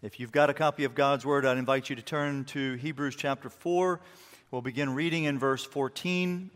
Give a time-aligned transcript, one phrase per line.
[0.00, 3.16] If you've got a copy of God's Word, I'd invite you to turn to Hebrews
[3.16, 3.98] chapter 4.
[4.52, 6.50] We'll begin reading in verse 14,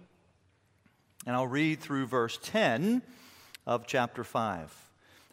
[1.26, 3.02] and I'll read through verse 10
[3.66, 4.72] of chapter 5.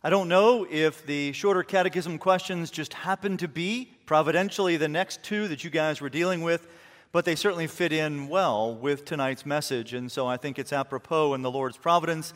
[0.03, 5.21] I don't know if the shorter catechism questions just happen to be providentially the next
[5.21, 6.68] two that you guys were dealing with,
[7.12, 9.94] but they certainly fit in well with tonight's message.
[9.94, 12.34] And so I think it's apropos in the Lord's providence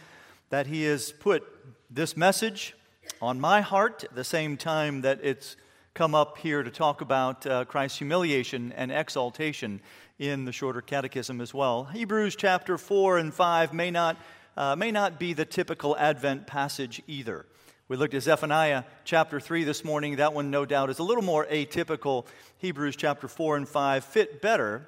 [0.51, 1.43] that He has put
[1.89, 2.75] this message
[3.19, 5.55] on my heart at the same time that it's
[5.93, 9.79] come up here to talk about uh, Christ's humiliation and exaltation
[10.17, 11.83] in the shorter catechism as well.
[11.83, 14.17] Hebrews chapter 4 and 5 may not,
[14.57, 17.45] uh, may not be the typical Advent passage either.
[17.87, 20.15] We looked at Zephaniah chapter 3 this morning.
[20.15, 22.25] That one, no doubt, is a little more atypical.
[22.57, 24.87] Hebrews chapter 4 and 5 fit better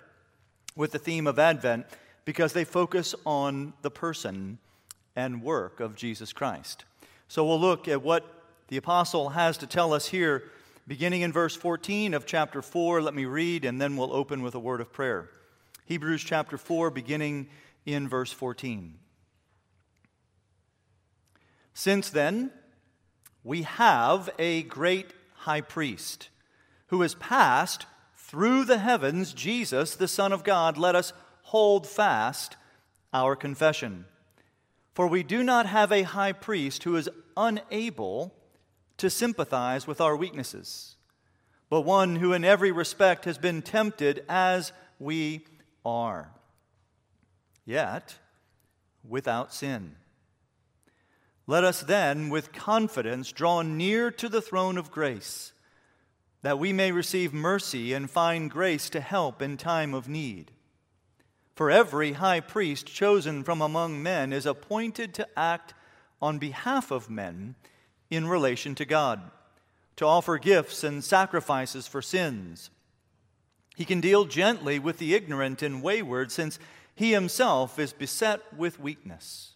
[0.75, 1.85] with the theme of Advent
[2.23, 4.57] because they focus on the person
[5.15, 6.83] and work of Jesus Christ.
[7.27, 8.25] So we'll look at what
[8.69, 10.49] the apostle has to tell us here
[10.87, 14.53] Beginning in verse 14 of chapter 4, let me read, and then we'll open with
[14.53, 15.31] a word of prayer.
[15.85, 17.47] Hebrews chapter 4, beginning
[17.87, 18.93] in verse 14.
[21.73, 22.51] Since then,
[23.43, 26.29] we have a great high priest
[26.87, 30.77] who has passed through the heavens, Jesus, the Son of God.
[30.77, 32.57] Let us hold fast
[33.11, 34.05] our confession.
[34.93, 38.34] For we do not have a high priest who is unable
[38.97, 40.95] to sympathize with our weaknesses,
[41.69, 45.45] but one who in every respect has been tempted as we
[45.85, 46.31] are,
[47.65, 48.15] yet
[49.07, 49.95] without sin.
[51.47, 55.51] Let us then, with confidence, draw near to the throne of grace,
[56.41, 60.51] that we may receive mercy and find grace to help in time of need.
[61.55, 65.73] For every high priest chosen from among men is appointed to act
[66.21, 67.55] on behalf of men
[68.09, 69.21] in relation to God,
[69.95, 72.69] to offer gifts and sacrifices for sins.
[73.75, 76.59] He can deal gently with the ignorant and wayward, since
[76.95, 79.53] he himself is beset with weakness.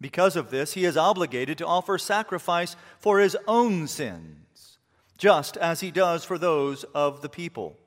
[0.00, 4.78] Because of this, he is obligated to offer sacrifice for his own sins,
[5.16, 7.78] just as he does for those of the people.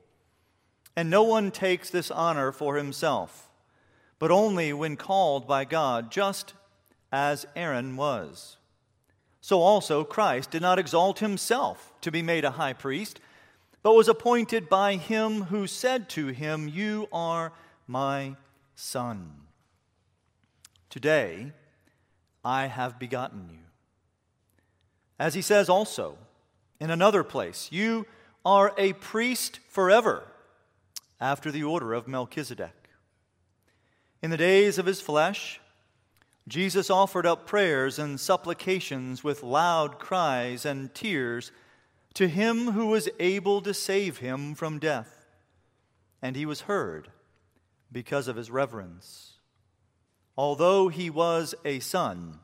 [0.96, 3.50] And no one takes this honor for himself,
[4.18, 6.54] but only when called by God, just
[7.12, 8.56] as Aaron was.
[9.46, 13.20] So also Christ did not exalt himself to be made a high priest,
[13.80, 17.52] but was appointed by him who said to him, You are
[17.86, 18.34] my
[18.74, 19.30] son.
[20.90, 21.52] Today
[22.44, 23.60] I have begotten you.
[25.16, 26.18] As he says also
[26.80, 28.04] in another place, You
[28.44, 30.24] are a priest forever,
[31.20, 32.88] after the order of Melchizedek.
[34.20, 35.60] In the days of his flesh,
[36.48, 41.50] Jesus offered up prayers and supplications with loud cries and tears
[42.14, 45.26] to him who was able to save him from death.
[46.22, 47.08] And he was heard
[47.90, 49.34] because of his reverence.
[50.36, 52.38] Although he was a son,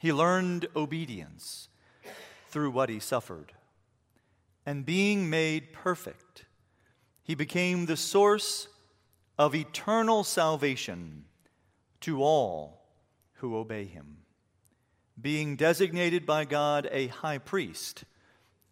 [0.00, 1.68] he learned obedience
[2.48, 3.52] through what he suffered.
[4.66, 6.44] And being made perfect,
[7.22, 8.68] he became the source
[9.38, 11.24] of eternal salvation
[12.00, 12.82] to all
[13.34, 14.18] who obey him,
[15.20, 18.04] being designated by God a high priest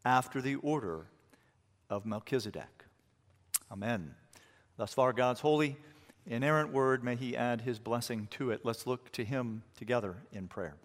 [0.04, 1.06] after the order
[1.90, 2.84] of Melchizedek.
[3.70, 4.14] Amen.
[4.76, 5.76] Thus far, God's holy,
[6.26, 8.60] inerrant word, may he add his blessing to it.
[8.64, 10.76] Let's look to him together in prayer.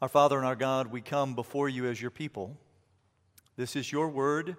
[0.00, 2.56] Our Father and our God, we come before you as your people.
[3.56, 4.56] This is your word.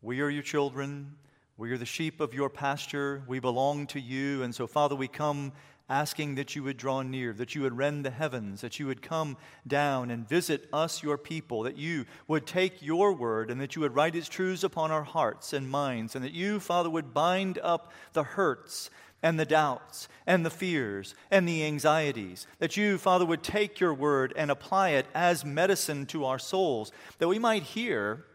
[0.00, 1.16] We are your children.
[1.58, 3.22] We are the sheep of your pasture.
[3.26, 4.42] We belong to you.
[4.42, 5.52] And so, Father, we come
[5.88, 9.00] asking that you would draw near, that you would rend the heavens, that you would
[9.00, 13.74] come down and visit us, your people, that you would take your word and that
[13.74, 17.14] you would write its truths upon our hearts and minds, and that you, Father, would
[17.14, 18.90] bind up the hurts
[19.22, 23.94] and the doubts and the fears and the anxieties, that you, Father, would take your
[23.94, 28.26] word and apply it as medicine to our souls, that we might hear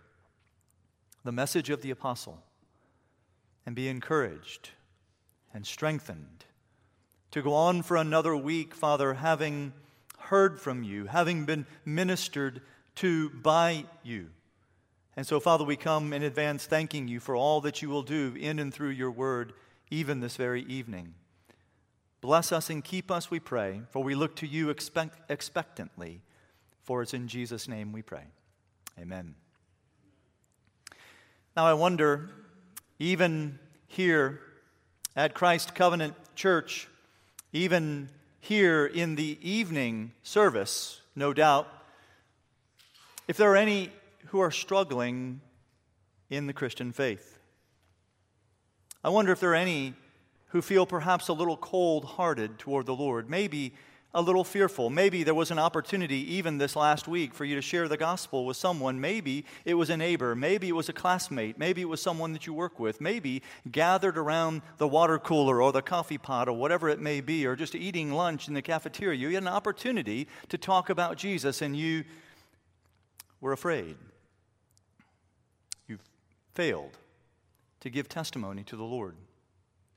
[1.23, 2.41] the message of the apostle
[3.65, 4.69] and be encouraged
[5.53, 6.45] and strengthened
[7.31, 9.73] to go on for another week, Father, having
[10.17, 12.61] heard from you, having been ministered
[12.95, 14.29] to by you.
[15.15, 18.35] And so, Father, we come in advance thanking you for all that you will do
[18.39, 19.53] in and through your word,
[19.89, 21.13] even this very evening.
[22.21, 26.21] Bless us and keep us, we pray, for we look to you expect, expectantly.
[26.83, 28.25] For it's in Jesus' name we pray.
[28.99, 29.35] Amen.
[31.55, 32.29] Now, I wonder
[33.01, 33.57] even
[33.87, 34.39] here
[35.15, 36.87] at Christ Covenant Church,
[37.51, 38.09] even
[38.39, 41.67] here in the evening service, no doubt,
[43.27, 43.89] if there are any
[44.27, 45.41] who are struggling
[46.29, 47.39] in the Christian faith.
[49.03, 49.95] I wonder if there are any
[50.49, 53.73] who feel perhaps a little cold hearted toward the Lord, maybe
[54.13, 54.89] a little fearful.
[54.89, 58.45] Maybe there was an opportunity even this last week for you to share the gospel
[58.45, 58.99] with someone.
[58.99, 60.35] Maybe it was a neighbor.
[60.35, 61.57] Maybe it was a classmate.
[61.57, 62.99] Maybe it was someone that you work with.
[62.99, 63.41] Maybe
[63.71, 67.55] gathered around the water cooler or the coffee pot or whatever it may be, or
[67.55, 69.17] just eating lunch in the cafeteria.
[69.17, 72.03] You had an opportunity to talk about Jesus and you
[73.39, 73.95] were afraid.
[75.87, 75.99] You
[76.53, 76.97] failed
[77.79, 79.15] to give testimony to the Lord.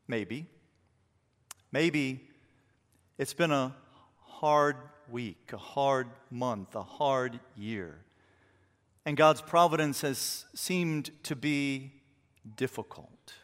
[0.07, 0.47] Maybe.
[1.73, 2.29] Maybe
[3.19, 3.75] it's been a
[4.41, 4.77] hard
[5.09, 7.99] week, a hard month, a hard year.
[9.07, 11.93] And God's providence has seemed to be
[12.57, 13.35] difficult.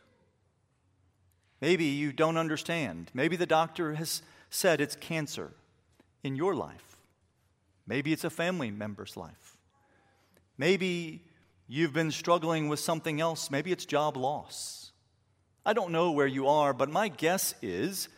[1.60, 3.10] Maybe you don't understand.
[3.12, 5.52] Maybe the doctor has said it's cancer
[6.22, 6.96] in your life.
[7.86, 9.56] Maybe it's a family member's life.
[10.56, 11.22] Maybe
[11.68, 13.50] you've been struggling with something else.
[13.50, 14.92] Maybe it's job loss.
[15.64, 18.08] I don't know where you are, but my guess is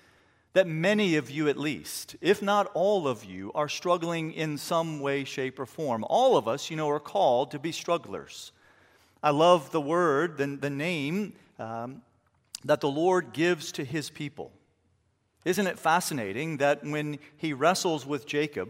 [0.54, 5.00] that many of you, at least, if not all of you, are struggling in some
[5.00, 6.04] way, shape, or form.
[6.08, 8.52] All of us, you know, are called to be strugglers.
[9.22, 12.02] I love the word, the, the name um,
[12.64, 14.52] that the Lord gives to his people.
[15.44, 18.68] Isn't it fascinating that when he wrestles with Jacob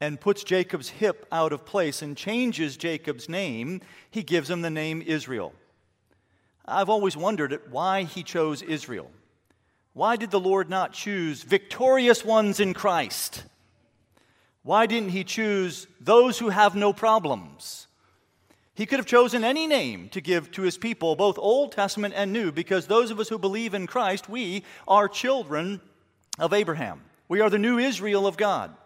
[0.00, 4.70] and puts Jacob's hip out of place and changes Jacob's name, he gives him the
[4.70, 5.52] name Israel?
[6.64, 9.10] I've always wondered why he chose Israel.
[9.96, 13.44] Why did the Lord not choose victorious ones in Christ?
[14.62, 17.86] Why didn't He choose those who have no problems?
[18.74, 22.30] He could have chosen any name to give to His people, both Old Testament and
[22.30, 25.80] New, because those of us who believe in Christ, we are children
[26.38, 27.00] of Abraham.
[27.26, 28.76] We are the new Israel of God.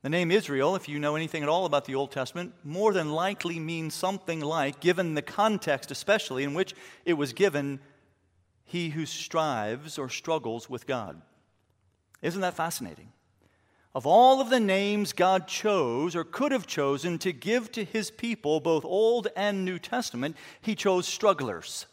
[0.00, 3.12] The name Israel, if you know anything at all about the Old Testament, more than
[3.12, 6.74] likely means something like, given the context especially in which
[7.04, 7.78] it was given,
[8.64, 11.20] he who strives or struggles with God.
[12.22, 13.12] Isn't that fascinating?
[13.94, 18.10] Of all of the names God chose or could have chosen to give to his
[18.10, 21.86] people, both Old and New Testament, he chose strugglers.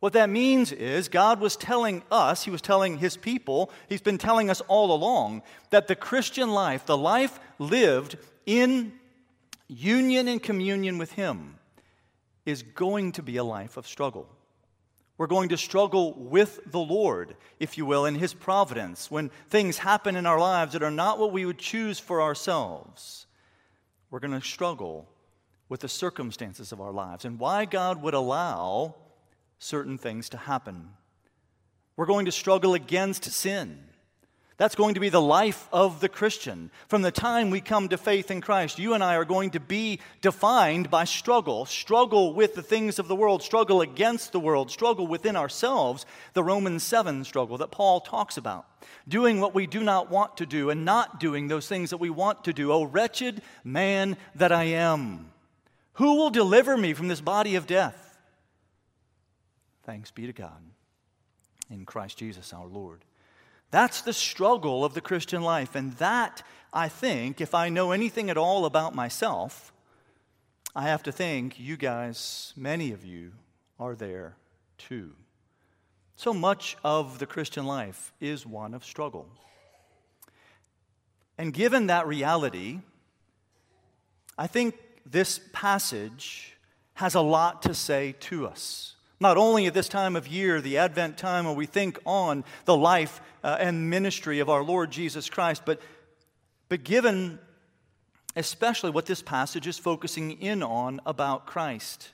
[0.00, 4.18] What that means is God was telling us, he was telling his people, he's been
[4.18, 8.16] telling us all along that the Christian life, the life lived
[8.46, 8.92] in
[9.66, 11.58] union and communion with him,
[12.46, 14.28] is going to be a life of struggle.
[15.18, 19.78] We're going to struggle with the Lord, if you will, in His providence when things
[19.78, 23.26] happen in our lives that are not what we would choose for ourselves.
[24.10, 25.08] We're going to struggle
[25.68, 28.94] with the circumstances of our lives and why God would allow
[29.58, 30.90] certain things to happen.
[31.96, 33.80] We're going to struggle against sin.
[34.58, 36.72] That's going to be the life of the Christian.
[36.88, 39.60] From the time we come to faith in Christ, you and I are going to
[39.60, 44.72] be defined by struggle struggle with the things of the world, struggle against the world,
[44.72, 48.66] struggle within ourselves, the Romans 7 struggle that Paul talks about.
[49.06, 52.10] Doing what we do not want to do and not doing those things that we
[52.10, 52.72] want to do.
[52.72, 55.30] Oh, wretched man that I am.
[55.94, 58.18] Who will deliver me from this body of death?
[59.84, 60.62] Thanks be to God
[61.70, 63.04] in Christ Jesus our Lord.
[63.70, 65.74] That's the struggle of the Christian life.
[65.74, 66.42] And that,
[66.72, 69.72] I think, if I know anything at all about myself,
[70.74, 73.32] I have to think you guys, many of you,
[73.78, 74.36] are there
[74.76, 75.12] too.
[76.16, 79.28] So much of the Christian life is one of struggle.
[81.36, 82.80] And given that reality,
[84.36, 86.56] I think this passage
[86.94, 88.96] has a lot to say to us.
[89.20, 92.76] Not only at this time of year, the Advent time, when we think on the
[92.76, 95.80] life uh, and ministry of our Lord Jesus Christ, but,
[96.68, 97.38] but given
[98.36, 102.10] especially what this passage is focusing in on about Christ.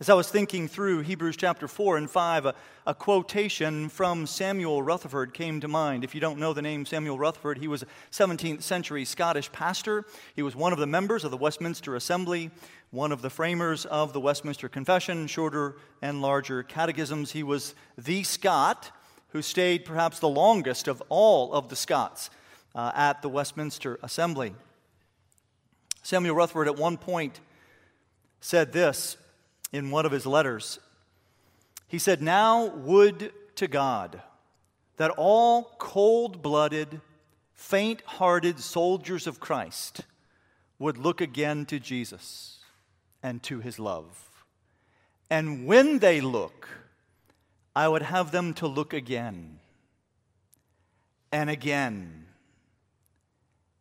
[0.00, 2.54] As I was thinking through Hebrews chapter 4 and 5, a,
[2.86, 6.04] a, quotation from Samuel Rutherford came to mind.
[6.04, 10.04] If you don't know the name Samuel Rutherford, he was a 17th century Scottish pastor.
[10.34, 12.50] He was one of the members of the Westminster Assembly
[12.94, 17.32] one of the framers of the Westminster Confession, shorter and larger catechisms.
[17.32, 18.92] He was the Scot
[19.30, 22.30] who stayed perhaps the longest of all of the Scots
[22.72, 24.54] uh, at the Westminster Assembly.
[26.04, 27.40] Samuel Rutherford at one point
[28.40, 29.16] said this
[29.72, 30.78] in one of his letters.
[31.88, 34.22] He said, Now would to God
[34.98, 37.00] that all cold blooded,
[37.54, 40.02] faint hearted soldiers of Christ
[40.78, 42.60] would look again to Jesus
[43.24, 44.44] and to his love.
[45.30, 46.68] And when they look,
[47.74, 49.58] I would have them to look again
[51.32, 52.26] and again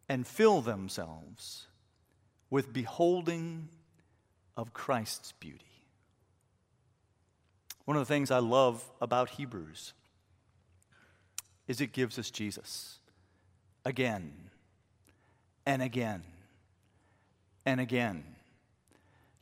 [0.08, 1.68] and fill themselves
[2.50, 3.68] with beholding
[4.56, 5.66] of Christ's beauty.
[7.86, 9.94] One of the things I love about Hebrews
[11.68, 13.00] is it gives us Jesus
[13.84, 14.32] again
[15.66, 16.24] and again
[17.66, 18.24] and again.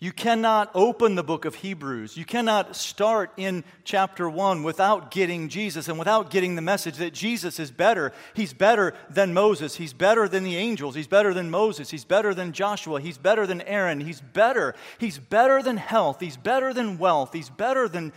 [0.02, 2.18] You cannot open the book of Hebrews.
[2.18, 7.14] You cannot start in chapter 1 without getting Jesus and without getting the message that
[7.14, 8.12] Jesus is better.
[8.34, 9.76] He's better than Moses.
[9.76, 10.96] He's better than the angels.
[10.96, 11.92] He's better than Moses.
[11.92, 13.00] He's better than Joshua.
[13.00, 14.02] He's better than Aaron.
[14.02, 14.74] He's better.
[14.98, 16.20] He's better than health.
[16.20, 17.32] He's better than wealth.
[17.32, 18.12] He's better than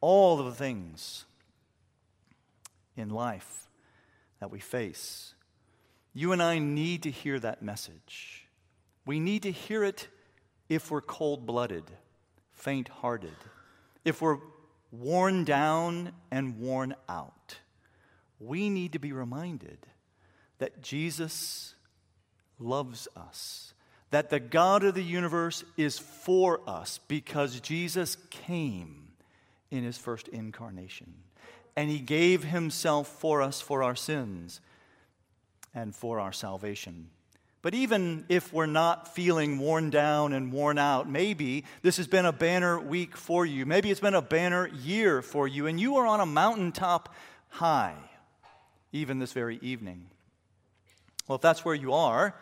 [0.00, 1.26] all of the things
[2.96, 3.68] in life
[4.40, 5.34] that we face.
[6.14, 8.46] You and I need to hear that message.
[9.04, 10.08] We need to hear it
[10.68, 11.84] if we're cold blooded,
[12.52, 13.36] faint hearted,
[14.04, 14.38] if we're
[14.90, 17.58] worn down and worn out,
[18.38, 19.78] we need to be reminded
[20.58, 21.74] that Jesus
[22.58, 23.74] loves us,
[24.10, 29.08] that the God of the universe is for us because Jesus came
[29.70, 31.12] in his first incarnation
[31.76, 34.60] and he gave himself for us for our sins
[35.74, 37.10] and for our salvation.
[37.66, 42.24] But even if we're not feeling worn down and worn out, maybe this has been
[42.24, 43.66] a banner week for you.
[43.66, 47.12] Maybe it's been a banner year for you, and you are on a mountaintop
[47.48, 47.96] high,
[48.92, 50.06] even this very evening.
[51.26, 52.36] Well, if that's where you are,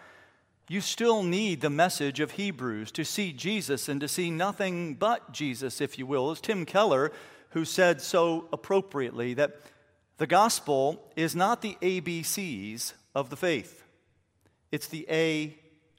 [0.68, 5.32] you still need the message of Hebrews to see Jesus and to see nothing but
[5.32, 6.32] Jesus, if you will.
[6.32, 7.10] It's Tim Keller
[7.52, 9.58] who said so appropriately that
[10.18, 13.83] the gospel is not the ABCs of the faith.
[14.74, 15.56] It's the A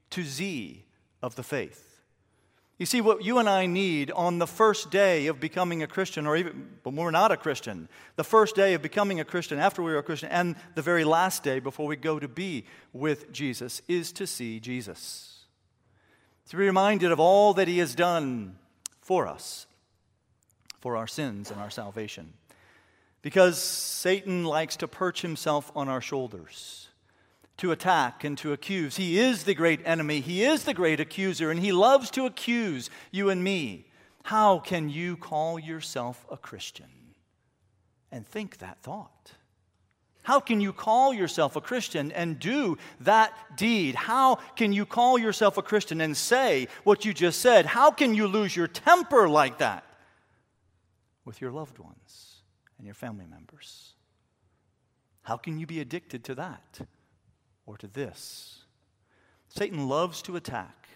[0.09, 0.83] to Z
[1.21, 2.01] of the faith.
[2.77, 6.27] You see, what you and I need on the first day of becoming a Christian,
[6.27, 9.81] or even when we're not a Christian, the first day of becoming a Christian, after
[9.81, 13.31] we are a Christian, and the very last day before we go to be with
[13.31, 15.45] Jesus, is to see Jesus.
[16.49, 18.57] To be reminded of all that He has done
[18.99, 19.67] for us,
[20.81, 22.33] for our sins and our salvation.
[23.21, 26.84] Because Satan likes to perch himself on our shoulders
[27.57, 28.97] to attack and to accuse.
[28.97, 32.89] He is the great enemy, He is the great accuser, and He loves to accuse
[33.11, 33.87] you and me.
[34.23, 36.87] How can you call yourself a Christian?
[38.11, 39.33] And think that thought.
[40.23, 43.93] How can you call yourself a Christian and do that deed?
[43.93, 47.67] How can you call yourself a Christian and say what you just said?
[47.67, 49.83] How can you lose your temper like that
[51.25, 52.41] with your loved ones
[52.79, 53.93] and your family members?
[55.21, 56.79] How can you be addicted to that?
[57.65, 58.63] Or to this.
[59.49, 60.87] Satan loves to attack.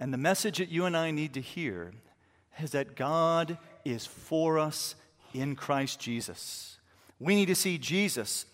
[0.00, 1.92] And the message that you and I need to hear
[2.60, 4.96] is that God is for us
[5.32, 6.78] in Christ Jesus.
[7.20, 8.46] We need to see Jesus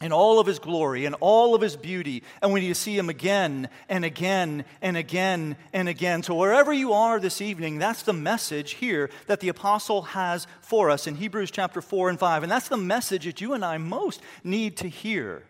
[0.00, 2.98] in all of his glory and all of his beauty, and we need to see
[2.98, 6.24] him again and again and again and again.
[6.24, 10.90] So, wherever you are this evening, that's the message here that the apostle has for
[10.90, 12.42] us in Hebrews chapter 4 and 5.
[12.42, 15.44] And that's the message that you and I most need to hear.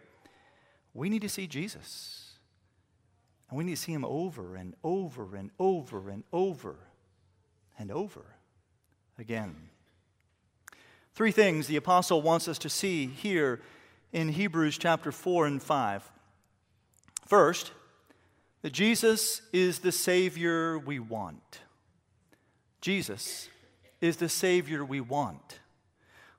[0.94, 2.32] We need to see Jesus.
[3.48, 6.76] And we need to see him over and over and over and over
[7.78, 8.24] and over
[9.18, 9.54] again.
[11.14, 13.60] Three things the apostle wants us to see here
[14.12, 16.10] in Hebrews chapter 4 and 5.
[17.26, 17.72] First,
[18.62, 21.60] that Jesus is the Savior we want.
[22.80, 23.48] Jesus
[24.00, 25.60] is the Savior we want.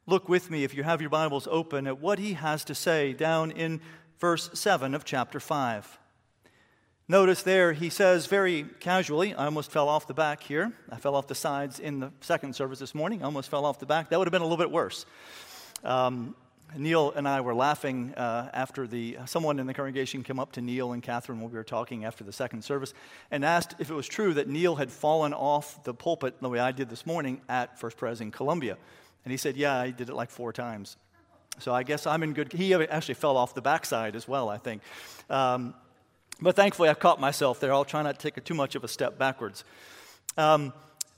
[0.05, 3.13] Look with me, if you have your Bibles open, at what he has to say
[3.13, 3.79] down in
[4.23, 5.99] verse 7 of chapter 5.
[7.09, 10.71] Notice there, he says very casually, I almost fell off the back here.
[10.89, 13.21] I fell off the sides in the second service this morning.
[13.21, 14.09] I almost fell off the back.
[14.09, 15.05] That would have been a little bit worse.
[15.83, 16.37] Um,
[16.77, 20.61] Neil and I were laughing uh, after the someone in the congregation came up to
[20.61, 22.93] Neil and Catherine when we were talking after the second service
[23.29, 26.59] and asked if it was true that Neil had fallen off the pulpit the way
[26.59, 28.77] I did this morning at First Pres in Columbia.
[29.25, 30.95] And he said, Yeah, I did it like four times.
[31.59, 32.51] So I guess I'm in good.
[32.51, 34.81] He actually fell off the backside as well, I think.
[35.29, 35.73] Um,
[36.41, 37.71] but thankfully, I caught myself there.
[37.71, 39.63] I'll try not to take too much of a step backwards.
[40.37, 40.73] Um,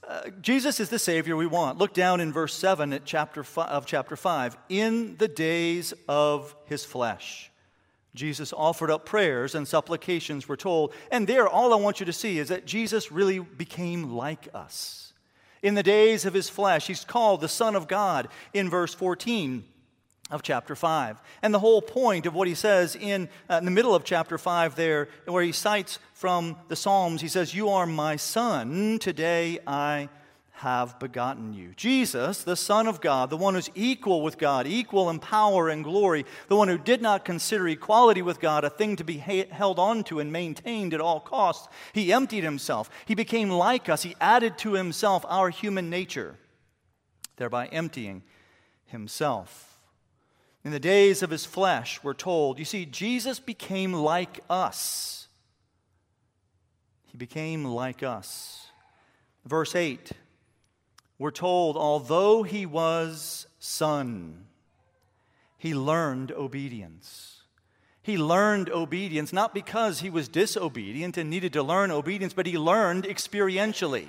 [0.06, 1.78] uh, Jesus is the Savior we want.
[1.78, 4.56] Look down in verse 7 at chapter of chapter 5.
[4.68, 7.50] In the days of his flesh,
[8.14, 10.92] Jesus offered up prayers and supplications, we're told.
[11.10, 15.12] And there, all I want you to see is that Jesus really became like us.
[15.62, 19.64] In the days of his flesh, he's called the Son of God in verse 14
[20.30, 21.20] of chapter 5.
[21.42, 24.38] And the whole point of what he says in, uh, in the middle of chapter
[24.38, 29.60] 5 there, where he cites from the Psalms, he says, You are my son, today
[29.66, 30.08] I
[30.56, 31.74] have begotten you.
[31.76, 35.84] Jesus, the Son of God, the one who's equal with God, equal in power and
[35.84, 39.78] glory, the one who did not consider equality with God a thing to be held
[39.78, 42.88] on to and maintained at all costs, he emptied himself.
[43.04, 44.02] He became like us.
[44.02, 46.36] He added to himself our human nature,
[47.36, 48.22] thereby emptying
[48.86, 49.75] himself.
[50.66, 55.28] In the days of his flesh, we're told, you see, Jesus became like us.
[57.04, 58.66] He became like us.
[59.44, 60.10] Verse 8
[61.20, 64.46] we're told, although he was son,
[65.56, 67.42] he learned obedience.
[68.02, 72.58] He learned obedience not because he was disobedient and needed to learn obedience, but he
[72.58, 74.08] learned experientially.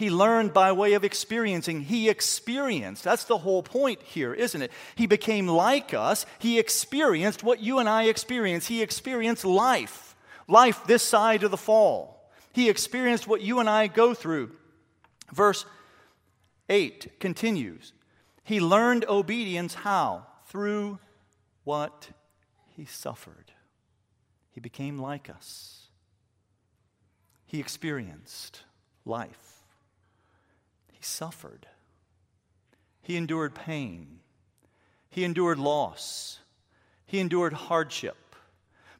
[0.00, 1.82] He learned by way of experiencing.
[1.82, 3.04] He experienced.
[3.04, 4.72] That's the whole point here, isn't it?
[4.94, 6.24] He became like us.
[6.38, 8.66] He experienced what you and I experience.
[8.66, 10.16] He experienced life,
[10.48, 12.32] life this side of the fall.
[12.54, 14.52] He experienced what you and I go through.
[15.34, 15.66] Verse
[16.70, 17.92] 8 continues.
[18.42, 20.24] He learned obedience how?
[20.46, 20.98] Through
[21.64, 22.08] what
[22.74, 23.52] he suffered.
[24.52, 25.88] He became like us.
[27.44, 28.62] He experienced
[29.04, 29.49] life.
[31.00, 31.66] He suffered.
[33.00, 34.20] He endured pain.
[35.08, 36.40] He endured loss.
[37.06, 38.18] He endured hardship.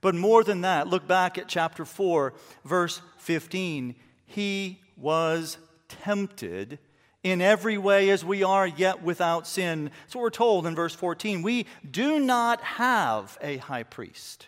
[0.00, 2.32] But more than that, look back at chapter 4,
[2.64, 3.94] verse 15.
[4.24, 6.78] He was tempted
[7.22, 9.90] in every way as we are, yet without sin.
[10.06, 14.46] So we're told in verse 14 we do not have a high priest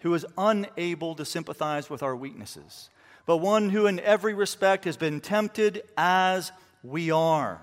[0.00, 2.90] who is unable to sympathize with our weaknesses,
[3.26, 6.50] but one who in every respect has been tempted as
[6.84, 7.62] we are,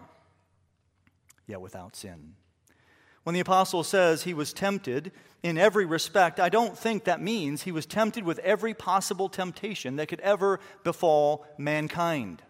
[1.47, 2.33] yet without sin.
[3.23, 5.11] When the apostle says he was tempted
[5.43, 9.97] in every respect, I don't think that means he was tempted with every possible temptation
[9.97, 12.41] that could ever befall mankind.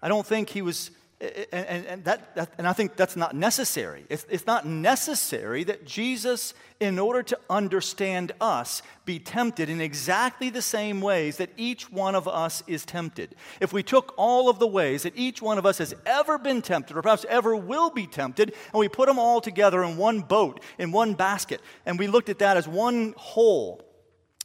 [0.00, 4.04] I don't think he was, and, and, that, that, and I think that's not necessary.
[4.10, 10.50] It's, it's not necessary that Jesus, in order to understand us, be tempted in exactly
[10.50, 13.34] the same ways that each one of us is tempted.
[13.60, 16.60] If we took all of the ways that each one of us has ever been
[16.60, 20.20] tempted, or perhaps ever will be tempted, and we put them all together in one
[20.20, 23.80] boat, in one basket, and we looked at that as one whole,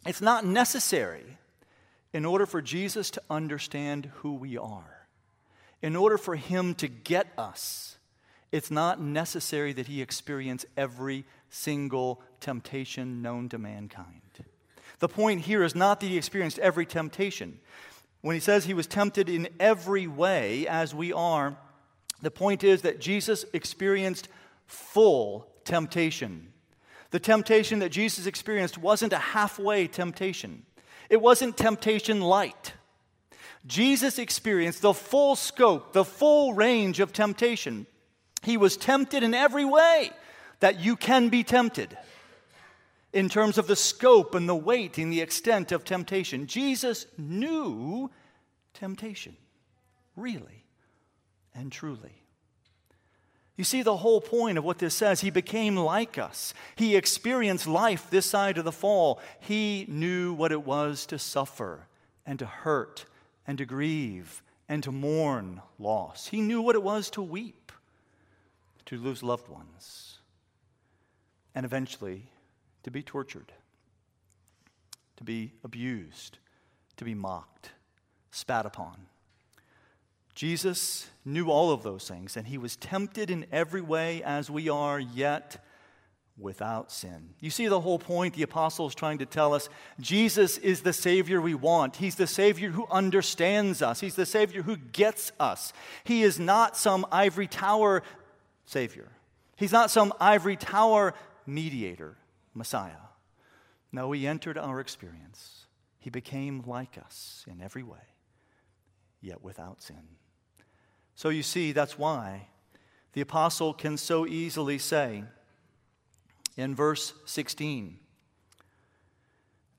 [0.05, 1.37] it's not necessary
[2.13, 5.00] in order for Jesus to understand who we are
[5.81, 7.97] in order for him to get us,
[8.51, 14.21] it's not necessary that he experience every single temptation known to mankind.
[14.99, 17.59] The point here is not that he experienced every temptation.
[18.21, 21.57] When he says he was tempted in every way as we are,
[22.21, 24.29] the point is that Jesus experienced
[24.67, 26.53] full temptation.
[27.09, 30.65] The temptation that Jesus experienced wasn't a halfway temptation,
[31.09, 32.73] it wasn't temptation light.
[33.65, 37.85] Jesus experienced the full scope, the full range of temptation.
[38.41, 40.11] He was tempted in every way
[40.59, 41.95] that you can be tempted
[43.13, 46.47] in terms of the scope and the weight and the extent of temptation.
[46.47, 48.09] Jesus knew
[48.73, 49.35] temptation,
[50.15, 50.65] really
[51.53, 52.21] and truly.
[53.57, 55.21] You see the whole point of what this says.
[55.21, 56.53] He became like us.
[56.75, 59.19] He experienced life this side of the fall.
[59.39, 61.87] He knew what it was to suffer
[62.25, 63.05] and to hurt
[63.47, 66.27] and to grieve and to mourn loss.
[66.27, 67.71] He knew what it was to weep,
[68.85, 70.19] to lose loved ones,
[71.53, 72.27] and eventually
[72.83, 73.51] to be tortured,
[75.17, 76.37] to be abused,
[76.97, 77.71] to be mocked,
[78.31, 79.07] spat upon.
[80.33, 84.69] Jesus knew all of those things, and he was tempted in every way as we
[84.69, 85.63] are, yet
[86.37, 87.33] without sin.
[87.39, 90.93] You see the whole point the apostle is trying to tell us Jesus is the
[90.93, 91.97] Savior we want.
[91.97, 95.73] He's the Savior who understands us, He's the Savior who gets us.
[96.03, 98.03] He is not some ivory tower
[98.65, 99.09] Savior,
[99.55, 101.13] He's not some ivory tower
[101.45, 102.17] mediator,
[102.53, 102.91] Messiah.
[103.91, 105.65] No, He entered our experience.
[105.99, 107.99] He became like us in every way,
[109.21, 110.17] yet without sin.
[111.13, 112.47] So you see, that's why
[113.13, 115.25] the apostle can so easily say,
[116.61, 117.97] in verse 16.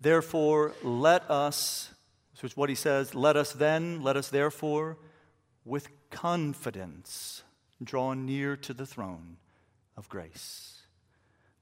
[0.00, 1.90] Therefore, let us,
[2.32, 4.98] which is what he says, let us then, let us therefore,
[5.64, 7.44] with confidence,
[7.82, 9.36] draw near to the throne
[9.96, 10.80] of grace,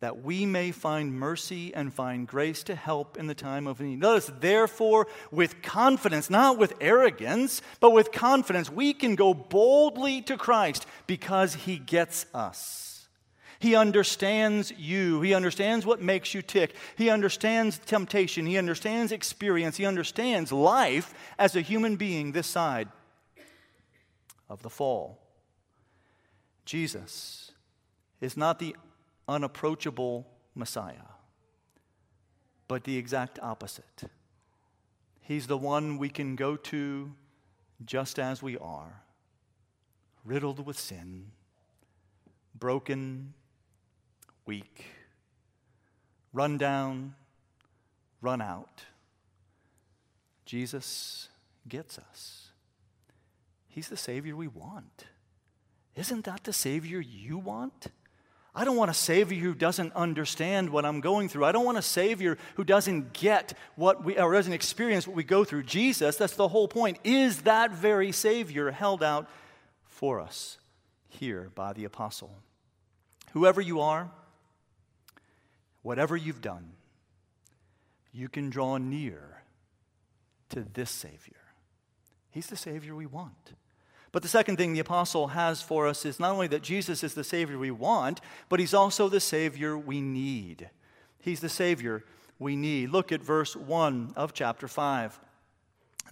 [0.01, 4.03] that we may find mercy and find grace to help in the time of need.
[4.03, 10.23] Let us therefore, with confidence, not with arrogance, but with confidence, we can go boldly
[10.23, 12.90] to Christ because he gets us.
[13.61, 15.21] He understands you.
[15.21, 16.75] He understands what makes you tick.
[16.97, 18.47] He understands temptation.
[18.47, 19.77] He understands experience.
[19.77, 22.89] He understands life as a human being this side.
[24.51, 25.19] of the fall.
[26.67, 27.53] Jesus
[28.21, 28.77] is not the
[29.29, 31.09] unapproachable Messiah,
[32.69, 34.03] but the exact opposite.
[35.21, 37.13] He's the one we can go to
[37.85, 39.03] just as we are,
[40.25, 41.31] riddled with sin,
[42.59, 43.33] broken,
[44.47, 44.85] weak,
[46.33, 47.15] run down,
[48.21, 48.85] run out.
[50.45, 51.29] Jesus
[51.69, 52.49] gets us.
[53.69, 55.05] He's the Savior we want.
[55.95, 57.87] Isn't that the Savior you want?
[58.53, 61.45] I don't want a Savior who doesn't understand what I'm going through.
[61.45, 65.23] I don't want a Savior who doesn't get what we, or doesn't experience what we
[65.23, 65.63] go through.
[65.63, 69.29] Jesus, that's the whole point, is that very Savior held out
[69.85, 70.59] for us
[71.09, 72.35] here by the apostle.
[73.33, 74.11] Whoever you are,
[75.83, 76.73] whatever you've done,
[78.13, 79.43] you can draw near
[80.51, 81.37] to this Savior.
[82.31, 83.53] He's the Savior we want.
[84.13, 87.15] But the second thing the apostle has for us is not only that Jesus is
[87.15, 90.69] the Savior we want, but he's also the Savior we need.
[91.21, 92.05] He's the Savior
[92.39, 92.91] we need.
[92.91, 95.21] Look at verse 1 of chapter 5.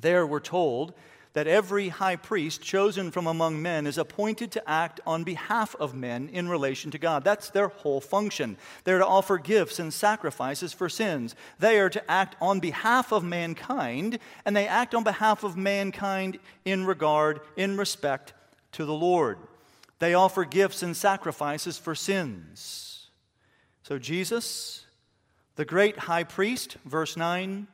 [0.01, 0.95] There we're told
[1.33, 5.95] that every high priest chosen from among men is appointed to act on behalf of
[5.95, 7.25] men in relation to God.
[7.25, 8.57] That's their whole function.
[8.85, 11.35] They're to offer gifts and sacrifices for sins.
[11.59, 16.39] They are to act on behalf of mankind, and they act on behalf of mankind
[16.65, 18.33] in regard, in respect
[18.73, 19.39] to the Lord.
[19.99, 23.11] They offer gifts and sacrifices for sins.
[23.83, 24.85] So, Jesus,
[25.57, 27.67] the great high priest, verse 9,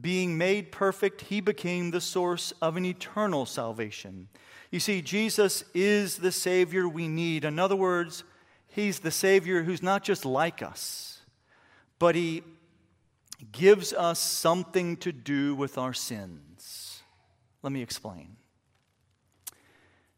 [0.00, 4.28] being made perfect, he became the source of an eternal salvation.
[4.70, 7.44] You see, Jesus is the Savior we need.
[7.44, 8.24] In other words,
[8.68, 11.20] he's the Savior who's not just like us,
[11.98, 12.42] but he
[13.50, 17.02] gives us something to do with our sins.
[17.62, 18.36] Let me explain.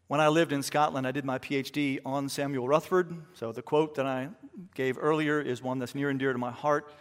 [0.06, 3.16] When I lived in Scotland, I did my PhD on Samuel Rutherford.
[3.32, 4.28] So the quote that I
[4.74, 6.92] gave earlier is one that's near and dear to my heart.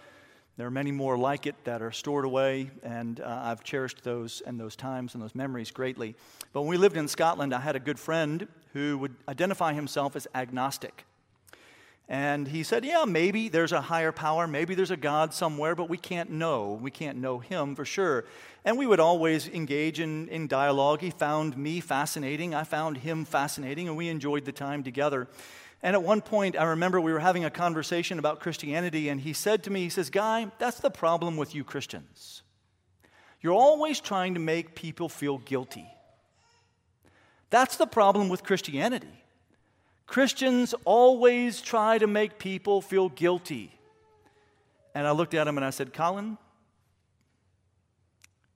[0.55, 4.41] There are many more like it that are stored away, and uh, I've cherished those
[4.45, 6.15] and those times and those memories greatly.
[6.51, 10.15] But when we lived in Scotland, I had a good friend who would identify himself
[10.15, 11.05] as agnostic.
[12.07, 15.89] And he said, Yeah, maybe there's a higher power, maybe there's a God somewhere, but
[15.89, 16.77] we can't know.
[16.79, 18.25] We can't know him for sure.
[18.63, 21.01] And we would always engage in, in dialogue.
[21.01, 25.27] He found me fascinating, I found him fascinating, and we enjoyed the time together.
[25.83, 29.33] And at one point, I remember we were having a conversation about Christianity, and he
[29.33, 32.41] said to me, He says, Guy, that's the problem with you Christians.
[33.41, 35.85] You're always trying to make people feel guilty.
[37.49, 39.21] That's the problem with Christianity.
[40.07, 43.77] Christians always try to make people feel guilty.
[44.95, 46.37] And I looked at him and I said, Colin,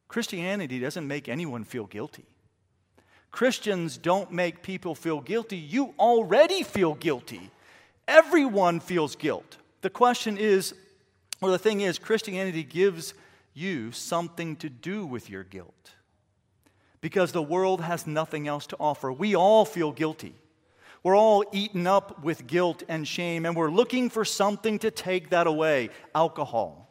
[0.07, 2.25] Christianity doesn't make anyone feel guilty.
[3.31, 5.57] Christians don't make people feel guilty.
[5.57, 7.51] You already feel guilty.
[8.07, 9.57] Everyone feels guilt.
[9.81, 10.73] The question is,
[11.41, 13.13] or the thing is, Christianity gives
[13.53, 15.91] you something to do with your guilt.
[17.01, 19.11] Because the world has nothing else to offer.
[19.11, 20.33] We all feel guilty.
[21.03, 25.29] We're all eaten up with guilt and shame, and we're looking for something to take
[25.29, 26.89] that away alcohol,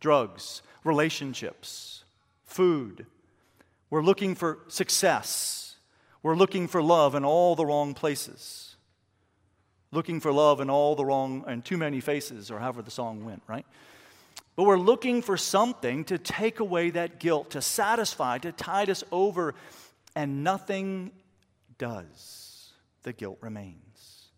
[0.00, 2.04] drugs, relationships,
[2.44, 3.06] food.
[3.90, 5.63] We're looking for success
[6.24, 8.76] we're looking for love in all the wrong places.
[9.92, 13.26] Looking for love in all the wrong, and too many faces, or however the song
[13.26, 13.66] went, right?
[14.56, 19.04] But we're looking for something to take away that guilt, to satisfy, to tide us
[19.12, 19.54] over,
[20.16, 21.12] and nothing
[21.76, 22.72] does.
[23.02, 24.30] The guilt remains.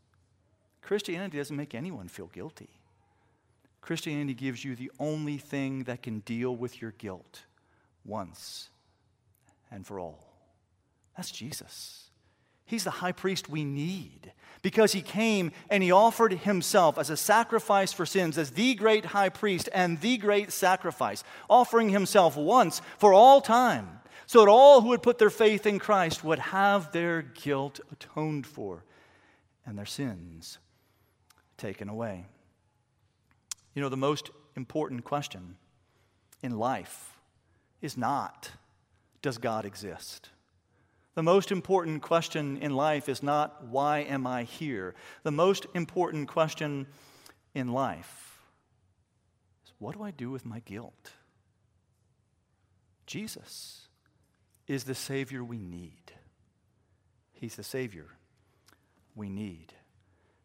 [0.82, 2.70] Christianity doesn't make anyone feel guilty.
[3.80, 7.42] Christianity gives you the only thing that can deal with your guilt
[8.04, 8.70] once
[9.70, 10.35] and for all.
[11.16, 12.10] That's Jesus.
[12.64, 17.16] He's the high priest we need because he came and he offered himself as a
[17.16, 22.82] sacrifice for sins, as the great high priest and the great sacrifice, offering himself once
[22.98, 26.90] for all time, so that all who would put their faith in Christ would have
[26.90, 28.84] their guilt atoned for
[29.64, 30.58] and their sins
[31.56, 32.26] taken away.
[33.74, 35.56] You know, the most important question
[36.42, 37.16] in life
[37.80, 38.50] is not,
[39.22, 40.30] does God exist?
[41.16, 44.94] The most important question in life is not, why am I here?
[45.22, 46.86] The most important question
[47.54, 48.42] in life
[49.64, 51.12] is, what do I do with my guilt?
[53.06, 53.86] Jesus
[54.66, 56.12] is the Savior we need.
[57.32, 58.08] He's the Savior
[59.14, 59.72] we need.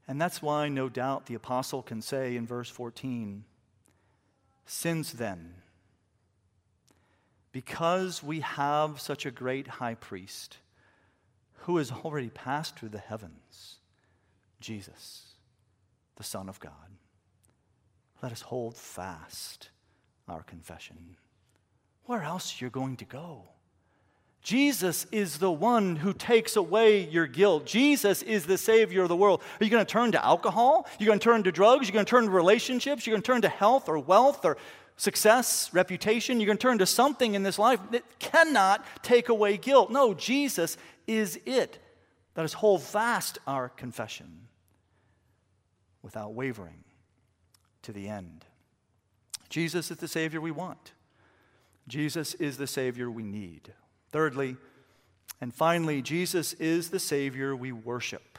[0.08, 3.44] And that's why, no doubt, the apostle can say in verse 14,
[4.66, 5.56] Since then,
[7.52, 10.58] because we have such a great high priest
[11.60, 13.78] who has already passed through the heavens,
[14.60, 15.36] Jesus,
[16.16, 16.72] the Son of God.
[18.22, 19.70] Let us hold fast
[20.28, 21.18] our confession.
[22.06, 23.44] Where else are you're going to go?
[24.42, 27.66] Jesus is the one who takes away your guilt.
[27.66, 29.42] Jesus is the Savior of the world.
[29.60, 30.88] Are you going to turn to alcohol?
[30.98, 31.88] You're going to turn to drugs?
[31.88, 33.06] You're going to turn to relationships?
[33.06, 34.58] You're going to turn to health or wealth or
[34.98, 36.40] success, reputation?
[36.40, 39.90] You're going to turn to something in this life that cannot take away guilt.
[39.90, 40.78] No, Jesus
[41.08, 41.80] is it.
[42.36, 44.48] Let us hold fast our confession
[46.02, 46.84] without wavering
[47.84, 48.46] to the end.
[49.50, 50.94] Jesus is the Savior we want.
[51.88, 53.74] Jesus is the Savior we need.
[54.12, 54.56] Thirdly,
[55.42, 58.31] and finally, Jesus is the Savior we worship.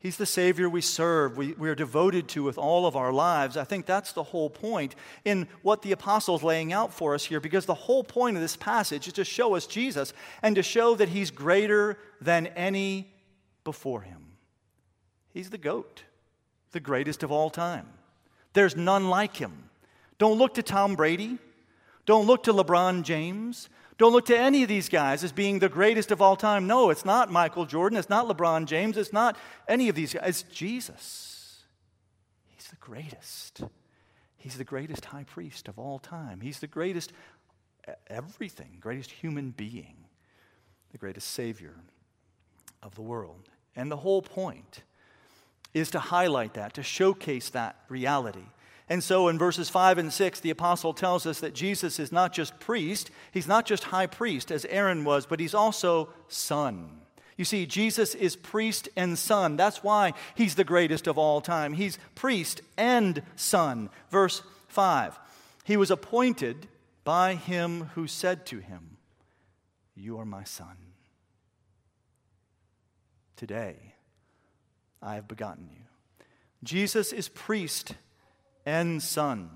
[0.00, 3.56] He's the Savior we serve, we, we are devoted to with all of our lives.
[3.56, 7.40] I think that's the whole point in what the apostle's laying out for us here,
[7.40, 10.94] because the whole point of this passage is to show us Jesus and to show
[10.94, 13.08] that He's greater than any
[13.64, 14.36] before Him.
[15.34, 16.04] He's the GOAT,
[16.70, 17.88] the greatest of all time.
[18.52, 19.68] There's none like Him.
[20.18, 21.38] Don't look to Tom Brady.
[22.06, 23.68] Don't look to LeBron James.
[23.98, 26.68] Don't look to any of these guys as being the greatest of all time.
[26.68, 27.98] No, it's not Michael Jordan.
[27.98, 28.96] It's not LeBron James.
[28.96, 30.28] It's not any of these guys.
[30.28, 31.64] It's Jesus.
[32.46, 33.62] He's the greatest.
[34.36, 36.40] He's the greatest high priest of all time.
[36.40, 37.12] He's the greatest
[38.06, 39.96] everything, greatest human being,
[40.92, 41.74] the greatest Savior
[42.82, 43.48] of the world.
[43.74, 44.82] And the whole point
[45.74, 48.46] is to highlight that, to showcase that reality.
[48.88, 52.32] And so in verses 5 and 6, the apostle tells us that Jesus is not
[52.32, 57.02] just priest, he's not just high priest as Aaron was, but he's also son.
[57.36, 59.56] You see, Jesus is priest and son.
[59.56, 61.74] That's why he's the greatest of all time.
[61.74, 63.90] He's priest and son.
[64.10, 65.18] Verse 5
[65.64, 66.66] He was appointed
[67.04, 68.96] by him who said to him,
[69.94, 70.76] You are my son.
[73.36, 73.76] Today
[75.00, 75.84] I have begotten you.
[76.64, 77.94] Jesus is priest
[78.68, 79.48] and Son.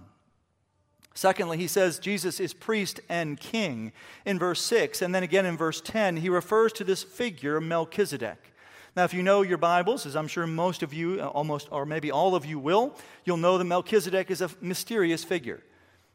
[1.12, 3.92] Secondly, he says Jesus is priest and king
[4.24, 5.02] in verse 6.
[5.02, 8.38] And then again in verse 10, he refers to this figure, Melchizedek.
[8.96, 11.84] Now, if you know your Bibles, as I'm sure most of you, uh, almost, or
[11.84, 12.94] maybe all of you will,
[13.26, 15.62] you'll know that Melchizedek is a mysterious figure.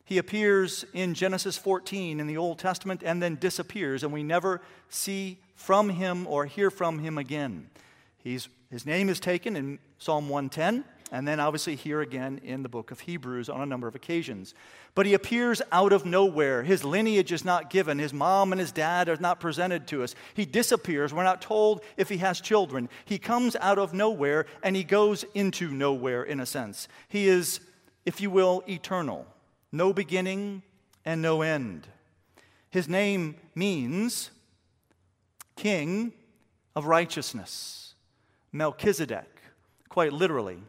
[0.03, 4.61] He appears in Genesis 14 in the Old Testament and then disappears, and we never
[4.89, 7.69] see from him or hear from him again.
[8.17, 12.69] He's, his name is taken in Psalm 110 and then obviously here again in the
[12.69, 14.53] book of Hebrews on a number of occasions.
[14.93, 16.63] But he appears out of nowhere.
[16.63, 17.97] His lineage is not given.
[17.97, 20.15] His mom and his dad are not presented to us.
[20.33, 21.13] He disappears.
[21.13, 22.89] We're not told if he has children.
[23.05, 26.89] He comes out of nowhere and he goes into nowhere in a sense.
[27.07, 27.61] He is,
[28.05, 29.25] if you will, eternal.
[29.71, 30.61] No beginning
[31.05, 31.87] and no end.
[32.69, 34.29] His name means
[35.55, 36.11] King
[36.75, 37.95] of Righteousness,
[38.51, 39.41] Melchizedek,
[39.87, 40.59] quite literally.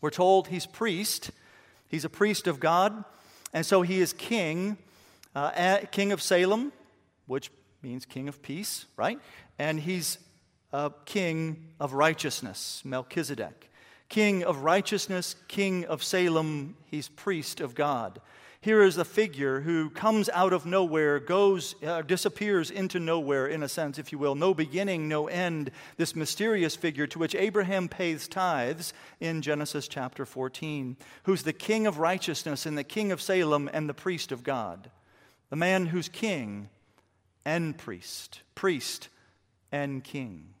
[0.00, 1.30] We're told he's priest.
[1.88, 3.04] He's a priest of God.
[3.52, 4.76] And so he is king,
[5.34, 6.72] uh, king of Salem,
[7.26, 7.50] which
[7.82, 9.18] means king of peace, right?
[9.58, 10.18] And he's
[11.04, 13.70] king of righteousness, Melchizedek.
[14.08, 18.20] King of righteousness, king of Salem, he's priest of God.
[18.66, 23.62] Here is a figure who comes out of nowhere, goes, uh, disappears into nowhere, in
[23.62, 24.34] a sense, if you will.
[24.34, 25.70] No beginning, no end.
[25.98, 31.86] This mysterious figure to which Abraham pays tithes in Genesis chapter 14, who's the king
[31.86, 34.90] of righteousness and the king of Salem and the priest of God.
[35.48, 36.68] The man who's king
[37.44, 39.10] and priest, priest
[39.70, 40.54] and king.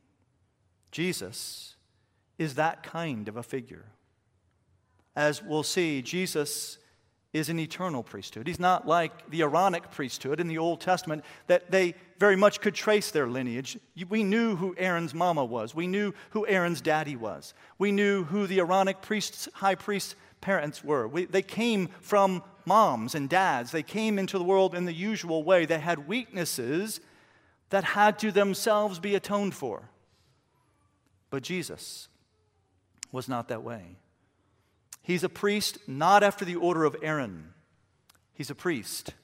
[0.92, 1.74] Jesus
[2.38, 3.86] is that kind of a figure.
[5.16, 6.78] As we'll see, Jesus
[7.36, 8.46] is an eternal priesthood.
[8.46, 12.74] He's not like the Aaronic priesthood in the Old Testament that they very much could
[12.74, 13.78] trace their lineage.
[14.08, 15.74] We knew who Aaron's mama was.
[15.74, 17.52] We knew who Aaron's daddy was.
[17.78, 21.06] We knew who the Aaronic priests, high priest's parents were.
[21.06, 23.70] We, they came from moms and dads.
[23.70, 25.66] They came into the world in the usual way.
[25.66, 27.00] They had weaknesses
[27.68, 29.90] that had to themselves be atoned for.
[31.28, 32.08] But Jesus
[33.12, 33.98] was not that way.
[35.06, 37.54] He's a priest not after the order of Aaron,
[38.34, 39.14] he's a priest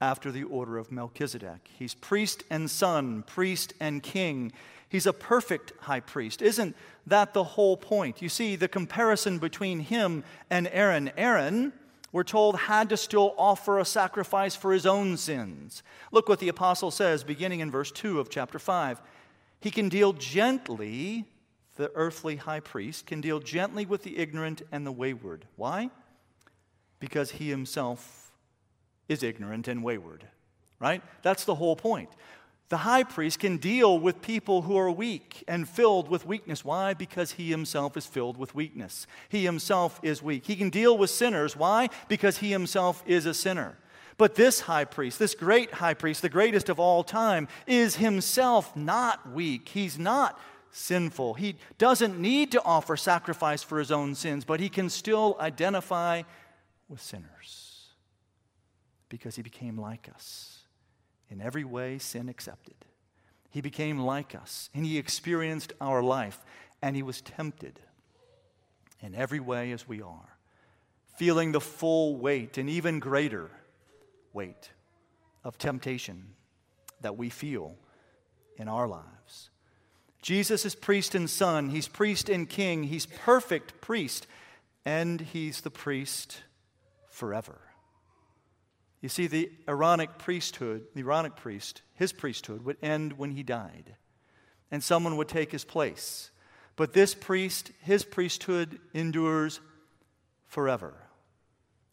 [0.00, 1.68] after the order of Melchizedek.
[1.78, 4.50] He's priest and son, priest and king.
[4.88, 6.42] He's a perfect high priest.
[6.42, 6.74] Isn't
[7.06, 8.22] that the whole point?
[8.22, 11.12] You see, the comparison between him and Aaron.
[11.16, 11.72] Aaron,
[12.10, 15.84] we're told, had to still offer a sacrifice for his own sins.
[16.10, 19.00] Look what the apostle says, beginning in verse 2 of chapter 5.
[19.60, 21.26] He can deal gently
[21.76, 25.46] the earthly high priest, can deal gently with the ignorant and the wayward.
[25.56, 25.90] Why?
[27.00, 28.32] Because he himself
[29.08, 30.26] is ignorant and wayward,
[30.78, 31.02] right?
[31.22, 32.10] That's the whole point.
[32.70, 36.64] The high priest can deal with people who are weak and filled with weakness.
[36.64, 36.94] Why?
[36.94, 39.06] Because he himself is filled with weakness.
[39.28, 40.46] He himself is weak.
[40.46, 41.56] He can deal with sinners.
[41.56, 41.90] Why?
[42.08, 43.76] Because he himself is a sinner.
[44.16, 48.74] But this high priest, this great high priest, the greatest of all time, is himself
[48.74, 49.68] not weak.
[49.68, 50.38] He's not
[50.74, 51.34] sinful.
[51.34, 56.22] He doesn't need to offer sacrifice for his own sins, but he can still identify
[56.88, 57.88] with sinners
[59.08, 60.64] because he became like us
[61.30, 62.74] in every way, sin accepted.
[63.50, 66.44] He became like us, and he experienced our life,
[66.82, 67.78] and he was tempted
[69.00, 70.36] in every way as we are,
[71.16, 73.50] feeling the full weight and even greater
[74.32, 74.70] weight
[75.44, 76.34] of temptation
[77.00, 77.76] that we feel
[78.56, 79.50] in our lives.
[80.24, 84.26] Jesus is priest and son, he's priest and king, he's perfect priest,
[84.86, 86.40] and he's the priest
[87.10, 87.60] forever.
[89.02, 93.96] You see, the Aaronic priesthood, the Aaronic priest, his priesthood would end when he died,
[94.70, 96.30] and someone would take his place.
[96.74, 99.60] But this priest, his priesthood endures
[100.46, 100.94] forever.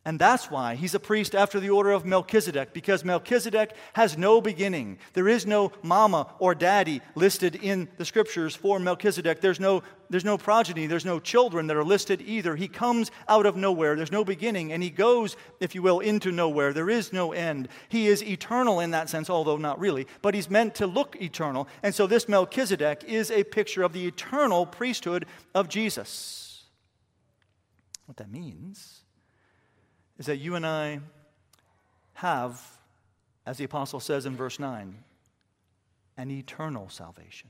[0.03, 4.41] And that's why he's a priest after the order of Melchizedek, because Melchizedek has no
[4.41, 4.97] beginning.
[5.13, 9.41] There is no mama or daddy listed in the scriptures for Melchizedek.
[9.41, 12.55] There's no, there's no progeny, there's no children that are listed either.
[12.55, 16.31] He comes out of nowhere, there's no beginning, and he goes, if you will, into
[16.31, 16.73] nowhere.
[16.73, 17.67] There is no end.
[17.87, 21.67] He is eternal in that sense, although not really, but he's meant to look eternal.
[21.83, 26.63] And so this Melchizedek is a picture of the eternal priesthood of Jesus.
[28.07, 29.00] What that means
[30.21, 30.99] is that you and I
[32.13, 32.61] have,
[33.43, 34.95] as the apostle says in verse 9,
[36.15, 37.49] an eternal salvation.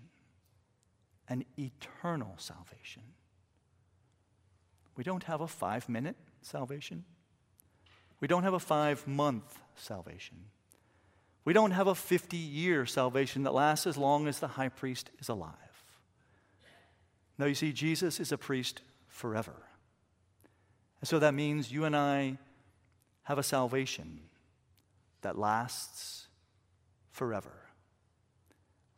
[1.28, 3.02] An eternal salvation.
[4.96, 7.04] We don't have a five minute salvation.
[8.22, 10.38] We don't have a five month salvation.
[11.44, 15.10] We don't have a 50 year salvation that lasts as long as the high priest
[15.20, 15.56] is alive.
[17.38, 19.56] No, you see, Jesus is a priest forever.
[21.02, 22.38] And so that means you and I
[23.24, 24.22] have a salvation
[25.22, 26.28] that lasts
[27.12, 27.54] forever.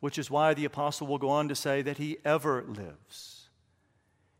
[0.00, 3.48] Which is why the apostle will go on to say that he ever lives.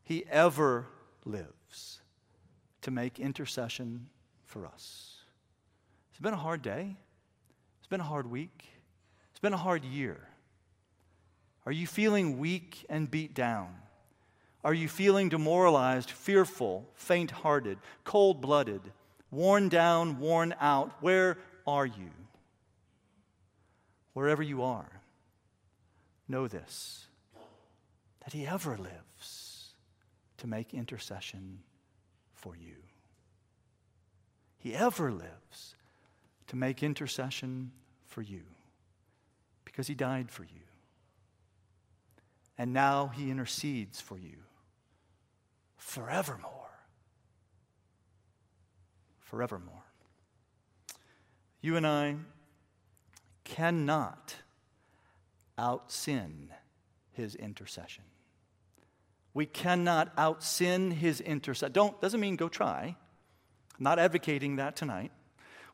[0.03, 0.87] He ever
[1.25, 2.01] lives
[2.83, 4.09] to make intercession
[4.45, 5.23] for us.
[6.11, 6.97] It's been a hard day.
[7.79, 8.65] It's been a hard week.
[9.31, 10.29] It's been a hard year.
[11.67, 13.75] Are you feeling weak and beat down?
[14.63, 18.81] Are you feeling demoralized, fearful, faint hearted, cold blooded?
[19.35, 22.11] Worn down, worn out, where are you?
[24.13, 25.01] Wherever you are,
[26.29, 27.07] know this
[28.25, 29.75] that He ever lives
[30.39, 31.59] to make intercession
[32.33, 32.77] for you.
[34.59, 35.75] He ever lives
[36.47, 37.73] to make intercession
[38.07, 38.43] for you
[39.65, 40.63] because He died for you.
[42.57, 44.39] And now He intercedes for you
[45.77, 46.64] forevermore
[49.35, 49.83] forevermore.
[51.61, 52.15] You and I
[53.43, 54.37] cannot
[55.59, 56.51] out sin
[57.11, 58.05] his intercession.
[59.33, 61.73] We cannot out sin his intercession.
[61.73, 62.95] Don't doesn't mean go try.
[63.77, 65.11] I'm not advocating that tonight.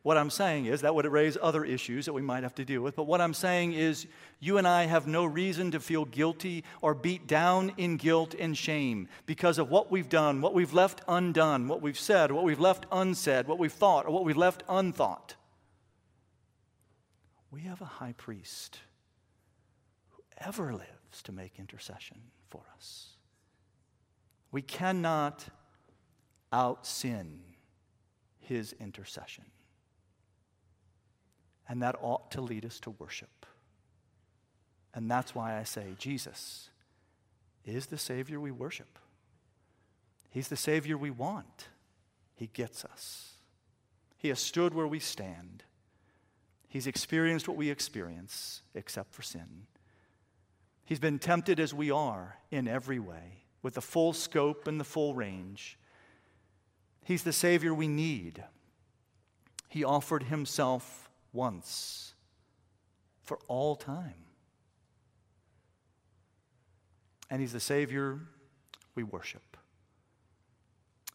[0.03, 2.81] What I'm saying is that would raise other issues that we might have to deal
[2.81, 2.97] with.
[2.97, 4.07] But what I'm saying is,
[4.39, 8.57] you and I have no reason to feel guilty or beat down in guilt and
[8.57, 12.61] shame because of what we've done, what we've left undone, what we've said, what we've
[12.61, 15.35] left unsaid, what we've thought, or what we've left unthought.
[17.51, 18.79] We have a high priest
[20.13, 23.09] who ever lives to make intercession for us.
[24.51, 25.45] We cannot
[26.53, 27.41] out sin
[28.39, 29.45] his intercession.
[31.71, 33.47] And that ought to lead us to worship.
[34.93, 36.69] And that's why I say Jesus
[37.65, 38.99] is the Savior we worship.
[40.31, 41.69] He's the Savior we want.
[42.35, 43.35] He gets us.
[44.19, 45.63] He has stood where we stand.
[46.69, 49.67] He's experienced what we experience, except for sin.
[50.85, 54.85] He's been tempted as we are in every way, with the full scope and the
[54.85, 55.79] full range.
[57.05, 58.43] He's the Savior we need.
[59.69, 62.15] He offered Himself once
[63.23, 64.15] for all time.
[67.31, 68.21] And He's the Savior
[68.95, 69.57] we worship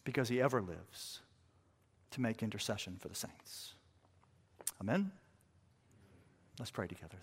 [0.04, 1.20] because He ever lives
[2.12, 3.74] to make intercession for the saints.
[4.80, 5.12] Amen?
[6.60, 7.18] Let's pray together.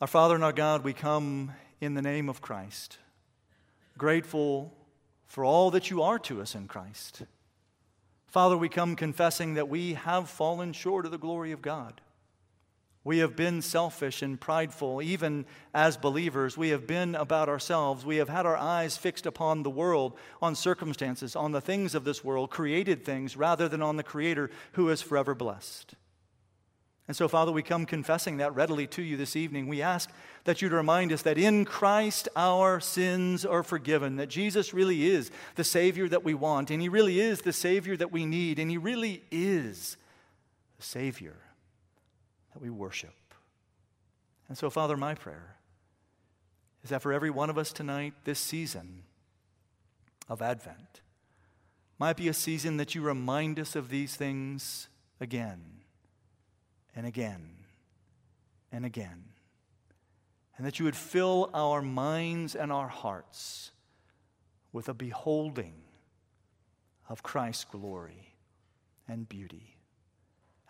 [0.00, 2.98] Our Father and our God, we come in the name of Christ,
[3.96, 4.74] grateful
[5.26, 7.22] for all that you are to us in Christ.
[8.26, 12.00] Father, we come confessing that we have fallen short of the glory of God.
[13.06, 16.58] We have been selfish and prideful, even as believers.
[16.58, 18.04] We have been about ourselves.
[18.04, 22.02] We have had our eyes fixed upon the world, on circumstances, on the things of
[22.02, 25.94] this world, created things, rather than on the Creator who is forever blessed.
[27.08, 29.68] And so, Father, we come confessing that readily to you this evening.
[29.68, 30.10] We ask
[30.44, 35.06] that you to remind us that in Christ our sins are forgiven, that Jesus really
[35.06, 38.58] is the Savior that we want, and He really is the Savior that we need,
[38.58, 39.96] and He really is
[40.78, 41.36] the Savior
[42.52, 43.14] that we worship.
[44.48, 45.56] And so, Father, my prayer
[46.82, 49.04] is that for every one of us tonight, this season
[50.28, 51.02] of Advent
[52.00, 54.88] might be a season that you remind us of these things
[55.20, 55.76] again
[56.96, 57.50] and again
[58.72, 59.24] and again.
[60.56, 63.70] And that you would fill our minds and our hearts
[64.72, 65.74] with a beholding
[67.08, 68.34] of Christ's glory
[69.06, 69.76] and beauty.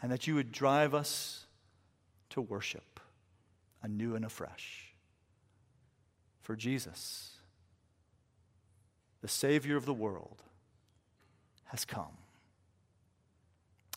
[0.03, 1.47] And that you would drive us
[2.31, 3.01] to worship
[3.83, 4.93] anew and afresh.
[6.43, 7.37] For Jesus,
[9.23, 10.43] the Savior of the world,
[11.67, 12.19] has come.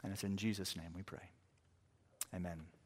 [0.04, 1.32] And it's in Jesus' name we pray.
[2.34, 2.79] Amen.